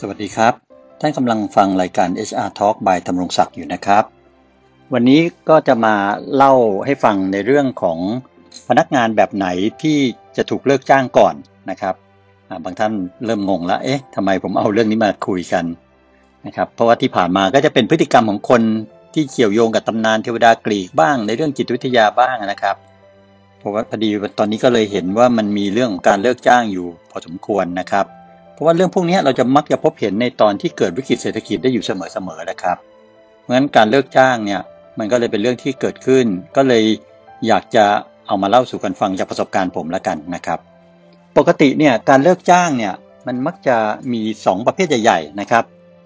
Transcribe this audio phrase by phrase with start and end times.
[0.00, 0.54] สวัสดีครับ
[1.00, 4.04] ท่านกำลังฟังรายการ HR Talk by ธำรงศักดิ์อยู่นะครับ
[4.92, 5.94] วันนี้ก็จะมา
[6.34, 7.98] เล่าให้ฟังในเรื่องของ
[8.68, 9.46] พนักงานแบบไหน
[9.82, 9.98] ที่
[10.36, 11.34] จะถูกเลิกจ้างก่อน
[11.70, 11.94] นะครับ
[12.64, 12.92] บางท่าน
[13.24, 15.64] เริ่มงงแล้ว เอ๊ะทำไมผมเอาเรื่องนี้มาคุยกัน
[16.46, 18.62] นะครับ เพราะว่าที่ผ่านมาก็จะเป็นพฤติกรรมของคน
[19.14, 22.76] ที่เกี่ยวโยงกับตำนานเทวดากรีกบ้าง ในเรื่องจิตวิทยาบ้างนะครับ
[23.58, 28.06] เพราะว่าพอดีตอนนี้ก็เลยเห็นว่ามันมีเรื่องของการเลิกจ้างอยู่พอสมควรนะครับ
[28.56, 32.76] เพราะว่าเรื่องพวกนี้เราจะมักจะพบเห็นในตอนที่เกิดวิกฤตเศรษฐกิจได้อยู่เสมอๆนะครับ
[33.40, 34.60] เพราะฉะนั้นการเลิกจ้างเนี่ย
[34.98, 36.84] มันก็เลยเป็นเรื่องที่เกิดขึ้น ก็เลย
[37.46, 37.84] อยากจะ
[38.26, 40.58] เอามาเล่าสู่กันฟังจากประสบการณ์ผมละกันนะครับ
[41.38, 42.94] ปกติเนี่ยการเลิกจ้างเนี่ย
[43.26, 43.76] มันมักจะ
[44.12, 45.64] มี 2 ประเภทใหญ่ๆนะครับ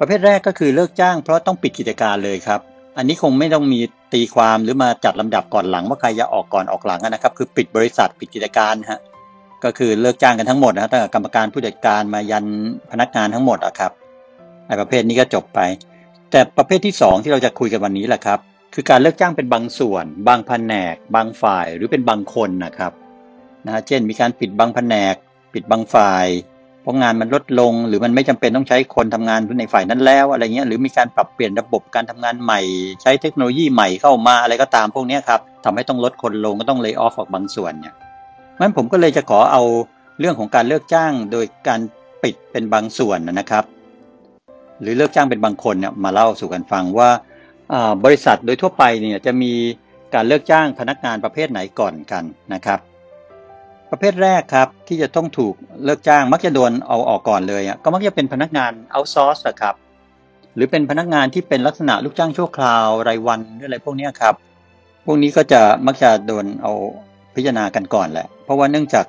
[0.00, 2.60] ประเภทแรกก็คือเลิกจ้างเพราะต้องปิดกิจการเลยครับ
[2.96, 3.80] อันนี้คงไม่ต้องมี
[4.12, 9.00] ตีความหรือมาจัดลำดับก่อนหลังว่าใครจะออกก่อนออกหลังนะครับ คือปิดบริษัทปิดกิจการฮะ
[9.64, 12.46] ก็คือเลิกจ้างกันทั้งหมดนะตั้งแต่กรรมการผู้จัดการมายัน
[12.90, 13.92] พนักงานทั้งหมดอะครับ
[14.66, 15.60] ไอ้ประเภทนี้ก็จบไป
[16.30, 18.38] แต่ประเภทที่ 2 ที่เราจะคุยกันวันนี้แหละครับ
[18.74, 22.92] คือการเลิกจ้างเป็นบางส่วน บางแผนก บางฝ่ายหรือเป็นบางคนนะครับ
[23.66, 25.14] นะเช่น มีการปิดบางแผนก
[25.54, 26.26] ปิดบางฝ่าย
[26.82, 32.60] เพราะงานมันลดลง หรือมันไม่จำเป็นต้องใช้คนทำงานในฝ่ายนั้นแล้วอะไรเงี้ยหรือมีการปรับเปลี่ยนระบบการทำงานใหม่
[33.02, 37.94] ใช้เทคโนโลยีใหม่เข้ามาอะไรก็ตามพวกนี้ครับทำให้ต้องลดคนลงก็ต้องเลิกออฟออกบางส่วนเนี่ย
[38.62, 39.62] งั้นผมก็เลยจะขอเอา
[40.20, 41.80] เรื่องของการเลิกจ้างโดยการ
[42.22, 43.64] ปิดเป็นบางส่วนนะครับ
[44.80, 47.10] หรือเลิกจ้างเป็นบางคนเนี่ยมาเล่าสู่กันฟังว่า
[48.04, 49.52] บริษัทโดยทั่วไปเนี่ยจะมี
[50.14, 52.24] การเลิกจ้างพนักงานประเภทไหนก่อนกัน
[52.54, 52.78] นะครับ
[53.90, 59.74] ประเภทแรกครับที่จะต้องถูกเลิกจ้างมักจะโดนเอาออกก่อนเลยก็มักจะเป็นพนักงานเอาซอร์สครับ
[60.54, 64.34] หรือเป็นพนักงานที่เป็นลักษณะลูกจ้างชั่วคราวรายวันหรืออะไรพวกนี้ครับ
[65.04, 66.72] พวกนี้ก็จะมักจะโดนเอา
[67.36, 69.06] พิจารณากันก่อนแหละ เพราะว่าเนื่องจาก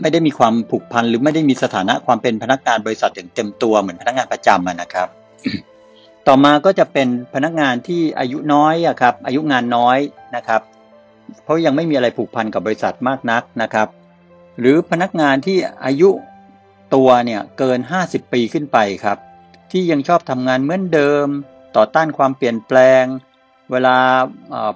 [0.00, 5.08] ไม่ได้มีความผูกพันหรือไม่ได้มีสถานะความเป็นพนักงานบริษัทอย่างเต็มตัวเหมือนพนักงานประจำนะครับ
[6.26, 9.98] ต่อมาก็จะเป็นพนักงานที่อายุน้อยอะครับอายุงานน้อย
[10.36, 10.60] นะครับ
[11.44, 13.88] เพราะยังไม่มีอะไรผูกพันกับบริษัทมากนักนะครับ
[14.60, 16.10] หรือพนักงานที่อายุ
[16.94, 19.18] ตัวเนี่ยเกิน 50 ปีขึ้นไปครับ
[19.72, 21.26] ที่ยังชอบทำงานเหมือนเดิม
[21.76, 23.04] ต่อต้านความเปลี่ยนแปลง
[23.72, 23.96] เวลา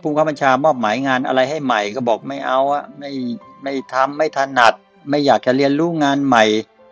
[0.03, 3.11] ผู้ข้าบัญชามอบหมายงานอะไรให้ใหม่ ก็บอกไม่เอาอะไม่
[3.63, 4.75] ไม่ทำไม่ถนัด
[5.11, 6.45] ไม่อยากจะเรียนรู้งานใหม่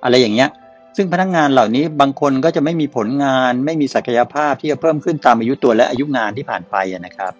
[0.05, 0.51] อะไรอย่างเงี้ย
[0.97, 6.77] ซึ่งพนักงงานเหล่านี้บางคนก็จะไม่มีผลงาน ไม่มีศักยภาพที่จะเพิ่มขึ้นตามอายุตัวและอายุงานที่ผ่านไป
[7.07, 7.33] นะครับ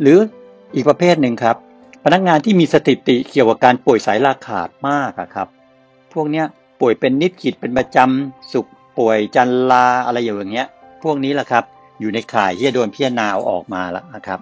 [0.00, 0.18] หรือ
[0.74, 1.56] อีกประเภทหนึ่งครับ
[2.04, 5.48] พนักงานที่มีสถิติเกี่ยวกับการป่วยสายลาขาดมากครับ
[6.12, 6.46] พวกเนี้ย
[6.80, 8.66] ป่วยเป็นนิดขีดเป็นประจำสุข
[8.98, 10.68] ป่วยจันลาอะไรอย่างเงี้ย
[11.02, 11.64] พวกนี้แหละครับ
[12.00, 14.40] อยู่ในข่ายที่จะโดนพิจารณาออกมาแล้วนะครับ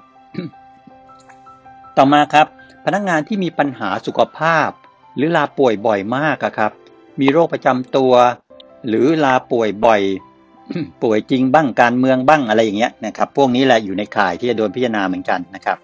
[1.97, 2.47] ต่อมาครับ
[2.85, 4.69] พนักงานที่มีปัญหาสุขภาพ
[5.17, 6.73] หรือลาป่วยบ่อยมากครับ
[7.21, 8.13] มีโรคประจำตัว
[8.89, 10.03] หรือลาป่วยบ่อย
[11.03, 15.79] ป่วยจริงบ้างการเมืองบ้างอะไรอย่างเงี้ยนะครับ พวกนี้แหละอยู่ในข่ายที่จะโดนพิจารณาเหมือนกันนะครับ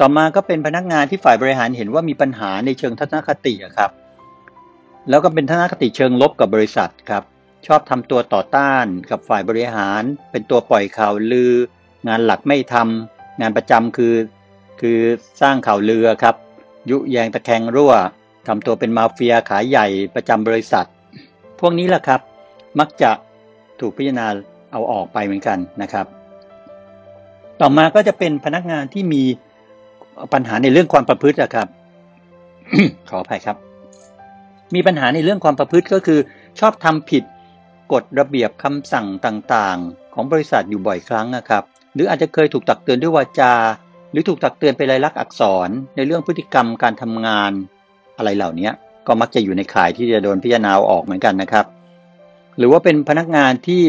[0.00, 3.90] ต่อมาก็เป็นพนักงานที่ฝ่ายบริหารเห็นว่ามีปัญหาในเชิงทัศนคติครับ
[5.08, 7.22] แล้วก็เป็นทัศนคติเชิงลบกับบริษัทครับ
[7.66, 11.52] ชอบทำตัวต่อต้านกับฝ่ายบริหาร เป็นตัวปล่อยข่าวลือ
[12.08, 14.14] งานหลักไม่ทำงานประจำคือ
[14.80, 14.98] คือ
[15.40, 16.34] สร้างข่าวเรือครับ
[16.90, 17.92] ยุแยงตะแคงรั่ว
[18.48, 20.86] ทำตัวเป็นมาเฟียขายใหญ่ประจำบริษัท
[21.60, 22.20] พวกนี้แหละครับ
[22.78, 23.10] มักจะ
[23.80, 24.26] ถูกพิจารณา
[24.72, 26.06] เอาออกไปเหมือนกันนะครับ
[27.60, 29.22] ต่อมาก็จะเป็นพนักงานที่มี
[30.32, 31.68] ปัญหาในเรื่องความประพฤติครับ
[33.10, 33.56] ขออภัยครับ
[34.74, 36.20] มีปัญหาในเรื่องความประพฤติก็คือ
[36.60, 37.22] ชอบทำผิด
[37.92, 41.62] กฎระเบียบคำสั่งต่างๆ ของบริษัทอยู่บ่อยครั้งนะครับ
[41.94, 43.54] หรืออาจจะเคยถูกตักเตือนด้วยวาจา
[44.12, 47.52] หรือถูกตักเตือนเป็นลายลักษณ์อักษร ในเรื่องพฤติกรรมการทำงาน
[48.16, 48.70] อะไรเหล่านี้
[49.06, 51.66] ก็มักจะอยู่ในข่ายที่จะโดนพิจารณาออกเหมือนกันนะครับ
[52.58, 53.82] หรือว่าเป็นพนักงานที่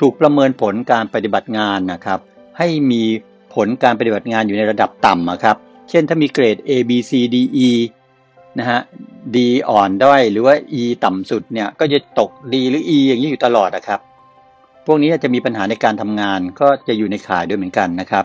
[0.00, 2.20] ถูกประเมินผลการปฏิบัติงานนะครับ
[2.58, 3.02] ให้มี
[3.54, 5.56] ผลการปฏิบัติงานอยู่ในระดับต่ำนะครับ
[5.90, 7.36] เช่นถ้ามีเกรด A B C D
[7.66, 7.68] E
[8.58, 8.80] นะฮะ
[9.34, 9.36] D
[9.68, 14.00] อ่อนด้อยหรือว่า E ต่ำสุดเนี่ยก็จะตก D หรือ E อย่างนี้อยู่ตลอดนะครับ
[14.86, 18.24] พวกนี้จะมีปัญหาในการทำงานก็จะอยู่ในข่ายด้วยเหมือนกันนะครับ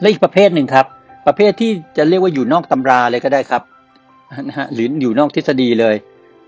[0.00, 0.86] และอีกประเภทหนึ่งครับ
[1.26, 3.62] ประเภทที่จะเรียกว่าอยู่นอกตำราเลยก็ได้ครับ
[4.48, 5.96] นะฮะหรืออยู่นอกทฤษฎีเลย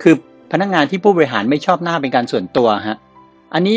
[0.03, 0.15] คือ
[0.53, 2.97] พนักงงานที่ผู้บริหารไม่ชอบหน้าเป็นการส่วนตัวฮะ
[3.55, 3.77] อันนี้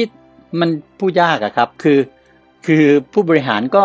[0.59, 0.69] มัน
[0.99, 1.99] ผู้ยากอะครับคือ
[2.65, 2.83] คือ
[3.13, 3.83] ผู้บริหารก็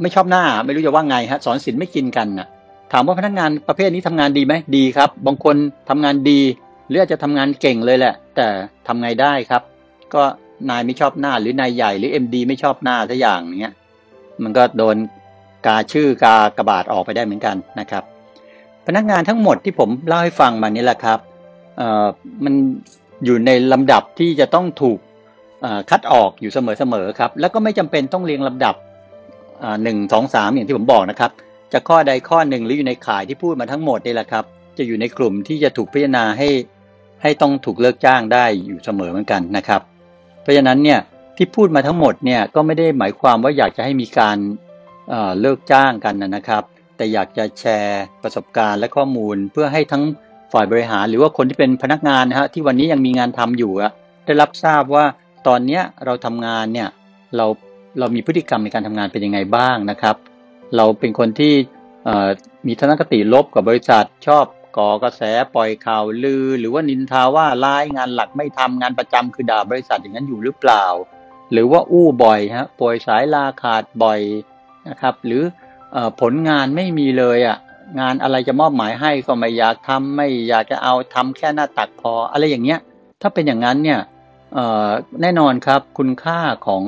[0.00, 2.48] ไม่ชอบหน้า ไม่รู้จะว่าไงฮะสอนศิลไม่กินกันนะ
[2.92, 5.56] ถามว่าพนักงานประเภทนี้ทำงานดีไหมดีครับ บางคน
[5.90, 6.40] ทำงานดี
[6.88, 8.46] หรืออาจจะทำงานเก่งเลยแหละ แต่
[8.86, 9.62] ทำไงได้ครับ
[10.14, 10.22] ก็
[10.70, 13.74] นายไม่ชอบหน้าหรือนายใหญ่หรือเอ็มดีไม่ชอบหน้าสักอย่างเงี้ย
[14.42, 14.96] มันก็โดน
[15.66, 18.04] กาชื่อกากระบาดออกไปได้เหมือนกันนะครับ
[18.86, 21.18] พนักงานทั้งหมดที่ผมเล่าให้ฟังมานี้แหละครับ
[22.44, 22.54] มัน
[23.24, 24.98] อยู่ในลำดับที่จะต้องถูก
[25.90, 28.74] คัดออกอยู่เสมอๆครับ แล้วก็ไม่จำเป็นต้องเรียงลำดับ
[29.82, 31.30] หนึ่งสองสามอย่างที่ผมบอกนะครับ
[31.72, 34.44] จะข้อใดข้อหนึ่งหรืออยู่ในข่ายที่พูดมาทั้งหมดนี่แหละครับ
[34.78, 36.48] จะอยู่ในกลุ่มที่จะถูกพิจารณาให้
[37.22, 39.80] ให้ต้องถูกเลิกจ้างได้อยู่เสมอเหมือนกันนะครับ
[40.42, 41.00] เพราะฉะนั้นเนี่ย
[41.36, 44.36] ที่พูดมาทั้งหมดเนี่ยก็ไม่ได้หมายความว่าอยากจะให้มีการ
[45.40, 46.62] เลิกจ้างกันนะครับ
[46.96, 50.02] แต่อยากจะแชร์ประสบการณ์และข้อมูลเพื่อให้ทั้ง
[50.52, 53.92] ฝ่ายบริหาร หรือว่าคนที่เป็นพนักงานนะฮะที่วันนี้ยังมีงานทำอยู่อะ
[54.26, 55.04] ได้รับทราบว่า
[55.46, 56.88] ตอนเนี้ยเราทำงานเนี่ย
[57.36, 57.46] เรา
[57.98, 60.16] เรามีพฤติกรรมในการทำงานเป็นยังไงบ้างนะครับ
[60.76, 61.54] เราเป็นคนที่
[62.66, 64.44] มีทัศนคติลบกับบริษัทชอบ
[64.78, 65.22] ก่อกระแส
[65.54, 70.84] ปล่อยข่าวลือ หรือว่านินทาว่าร้ายงานหลักไม่ทำงานประจำคือด่าบริษัทอย่างนั้นอยู่หรือเปล่า
[71.52, 74.20] หรือว่าอู้บ่อยฮะป่วยสายลาขาดบ่อย
[74.88, 75.42] นะครับ หรือ
[75.94, 77.58] อผลงานไม่มีเลยอะ
[78.00, 82.80] งานอะไรจะมอบหมายให้ก็ไม่อยากทำไม่อยากจะเอาทำแค่หน้าตักพออะไรอย่างเงี้ย
[83.22, 84.00] ถ้าเป็นอย่างนั้นเนี่ย
[85.22, 86.82] แน่นอนครับคุณค่าของ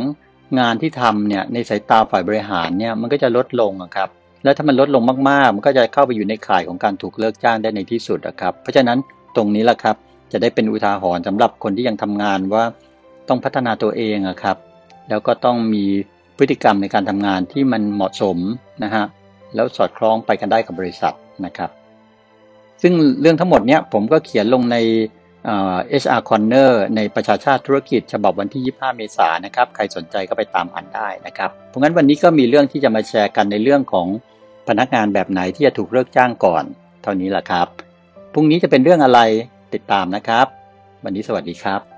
[0.58, 4.08] งานที่ทำเนี่ยในสายตาฝ่ายบริหารเนี่ยมันก็จะลดลงครับ
[4.44, 8.99] แล้วถ้ามันลดลงมากๆ มันก็จะเข้าไปอยู่ในข่ายของการถูกเลิกจ้างได้ในที่สุดนะครับ เพราะฉะนั้น
[9.37, 9.96] ตรงนี้แหละครับ
[10.32, 12.64] จะได้เป็นอุทาหรณ์สำหรับคนที่ยังทำงานว่า
[13.28, 14.56] ต้องพัฒนาตัวเองครับ
[15.08, 15.84] แล้วก็ต้องมี
[16.38, 18.38] พฤติกรรมในการทำงานที่มันเหมาะสม
[18.84, 19.04] นะฮะ
[19.54, 21.14] แล้วสอดคล้องไปกันได้กับบริษัท
[21.46, 21.70] นะครับ
[22.82, 24.76] ซึ่งเรื่องทั้งหมดเนี้ยผมก็เขียนลงใน
[26.03, 34.06] HR Corner ในประชาชาติธุรกิจฉบับวันที่ 25 เมษายนนะครับ ใครสนใจก็ไปตามอ่านได้นะครับ เพราะงั้นวันนี้ก็มีเรื่องที่จะมาแชร์กันในเรื่องของ
[34.69, 36.65] พนักงานแบบไหนที่จะถูกเลิกจ้างก่อน
[37.03, 37.67] เท่านี้แหละครับ
[38.33, 39.21] พรุ่งนี้จะเป็นเรื่องอะไร
[39.75, 40.47] ติดตามนะครับ
[41.05, 41.92] วันนี้สวัสดีครับ